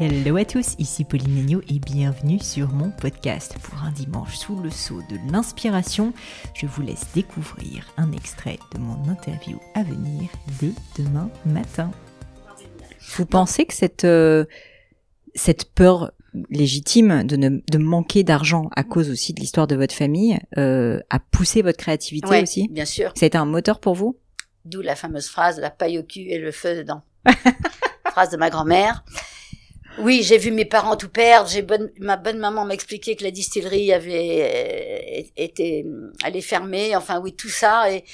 [0.00, 3.56] Hello à tous, ici Pauline Agneau et bienvenue sur mon podcast.
[3.62, 6.12] Pour un dimanche sous le sceau de l'inspiration,
[6.54, 10.28] je vous laisse découvrir un extrait de mon interview à venir
[10.60, 11.90] dès demain matin.
[13.16, 14.44] Vous pensez que cette, euh,
[15.34, 16.10] cette peur
[16.50, 20.98] légitime de, ne, de manquer d'argent à cause aussi de l'histoire de votre famille euh,
[21.10, 22.66] a poussé votre créativité Ouais, aussi?
[22.68, 23.12] bien sûr.
[23.14, 24.18] Ça a été un moteur pour vous?
[24.64, 27.02] D'où la fameuse phrase la paille au cul et le feu dedans.
[28.10, 29.04] phrase de ma grand-mère.
[29.98, 31.48] Oui, j'ai vu mes parents tout perdre.
[31.48, 35.86] J'ai bonne, ma bonne maman m'expliquait que la distillerie avait euh, été
[36.22, 36.96] allait fermer.
[36.96, 38.04] Enfin oui, tout ça et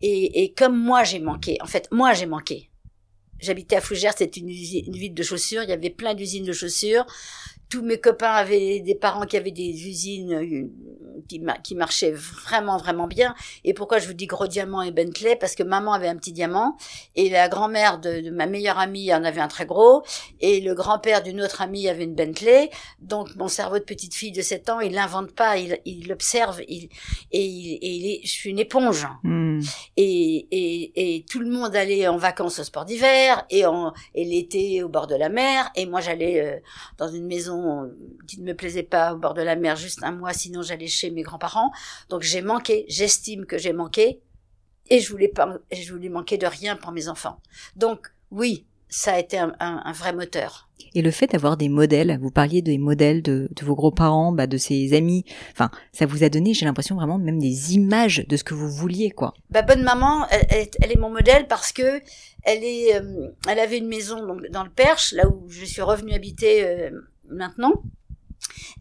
[0.00, 1.56] et, et comme moi j'ai manqué.
[1.60, 2.70] En fait, moi j'ai manqué.
[3.40, 5.62] J'habitais à Fougères, c'était une, une ville de chaussures.
[5.62, 7.06] Il y avait plein d'usines de chaussures.
[7.68, 10.68] Tous mes copains avaient des parents qui avaient des usines euh,
[11.28, 13.34] qui, ma- qui marchaient vraiment vraiment bien.
[13.64, 15.36] Et pourquoi je vous dis gros diamant et Bentley?
[15.36, 16.76] Parce que maman avait un petit diamant
[17.16, 20.02] et la grand-mère de, de ma meilleure amie en avait un très gros
[20.40, 22.70] et le grand-père d'une autre amie avait une Bentley.
[23.00, 26.08] Donc mon cerveau de petite fille de 7 ans, il l'invente pas, il il
[26.68, 26.86] et,
[27.32, 29.06] il, et il est, je suis une éponge.
[29.22, 29.60] Hmm.
[29.96, 34.24] Et, et, et tout le monde allait en vacances au sport d'hiver et, en, et
[34.24, 35.70] l'été au bord de la mer.
[35.76, 36.58] Et moi, j'allais euh,
[36.98, 37.90] dans une maison
[38.26, 40.86] qui ne me plaisait pas au bord de la mer juste un mois, sinon j'allais
[40.86, 41.70] chez mes grands-parents.
[42.08, 44.20] Donc j'ai manqué, j'estime que j'ai manqué.
[44.90, 47.40] Et je voulais pas, je voulais manquer de rien pour mes enfants.
[47.76, 50.70] Donc oui, ça a été un, un, un vrai moteur.
[50.94, 54.46] Et le fait d'avoir des modèles, vous parliez des modèles de, de vos gros-parents, bah,
[54.46, 58.36] de ses amis, enfin, ça vous a donné, j'ai l'impression vraiment même des images de
[58.38, 59.34] ce que vous vouliez, quoi.
[59.50, 62.00] Bah, bonne maman, elle, elle- elle est mon modèle parce que
[62.44, 65.82] elle est, euh, elle avait une maison donc, dans le Perche, là où je suis
[65.82, 66.90] revenue habiter euh,
[67.28, 67.72] maintenant.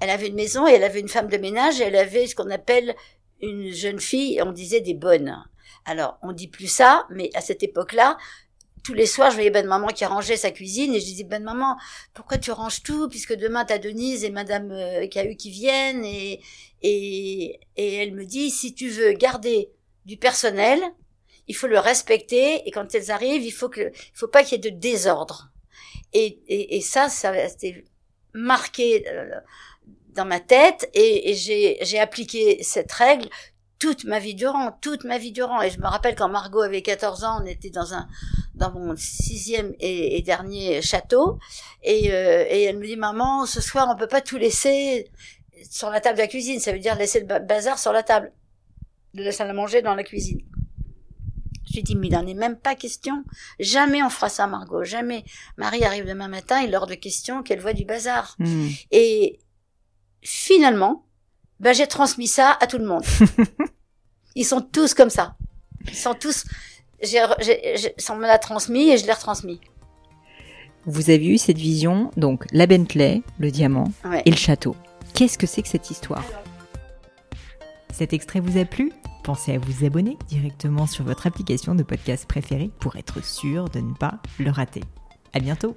[0.00, 2.34] Elle avait une maison et elle avait une femme de ménage et elle avait ce
[2.34, 2.94] qu'on appelle
[3.40, 5.36] une jeune fille, on disait des bonnes.
[5.84, 8.18] Alors, on dit plus ça, mais à cette époque-là,
[8.82, 11.42] tous les soirs, je voyais bonne maman qui rangeait sa cuisine et je disais, bonne
[11.42, 11.76] maman,
[12.14, 16.40] pourquoi tu ranges tout puisque demain t'as Denise et madame euh, qui viennent et,
[16.82, 19.70] et, et elle me dit, si tu veux garder
[20.04, 20.80] du personnel,
[21.48, 24.62] il faut le respecter et quand elles arrivent, il faut que, il faut pas qu'il
[24.62, 25.50] y ait de désordre.
[26.12, 27.84] Et, et, et ça, ça c'était
[28.34, 29.40] marqué euh,
[30.16, 33.28] dans ma tête et, et j'ai, j'ai appliqué cette règle
[33.78, 35.60] toute ma vie durant, toute ma vie durant.
[35.62, 38.08] Et je me rappelle quand Margot avait 14 ans, on était dans un,
[38.54, 41.38] dans mon sixième et, et dernier château,
[41.82, 45.10] et, euh, et elle me dit maman, ce soir on peut pas tout laisser
[45.70, 46.58] sur la table de la cuisine.
[46.58, 48.32] Ça veut dire laisser le ba- bazar sur la table
[49.14, 50.40] de la salle à manger dans la cuisine.
[51.68, 53.24] Je lui dis, mais il n'en est même pas question.
[53.58, 54.84] Jamais on fera ça, Margot.
[54.84, 55.24] Jamais.
[55.58, 58.36] Marie arrive demain matin, il est hors de question qu'elle voit du bazar.
[58.38, 58.68] Hmm.
[58.92, 59.38] Et
[60.26, 61.04] finalement,
[61.60, 63.04] ben, j'ai transmis ça à tout le monde.
[64.34, 65.36] Ils sont tous comme ça.
[65.88, 66.44] Ils sont tous.
[67.02, 69.60] J'ai- ça me l'a transmis et je l'ai retransmis.
[70.84, 74.22] Vous avez eu cette vision, donc la Bentley, le diamant Ouais.
[74.24, 74.76] et le château.
[75.14, 76.24] Qu'est-ce que c'est que cette histoire?
[77.92, 78.92] Cet extrait vous a plu?
[79.24, 83.80] Pensez à vous abonner directement sur votre application de podcast préférée pour être sûr de
[83.80, 84.82] ne pas le rater.
[85.32, 85.76] À bientôt